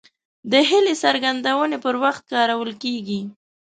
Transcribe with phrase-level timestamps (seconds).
[0.51, 3.21] د هیلې څرګندونې پر وخت کارول کیږي.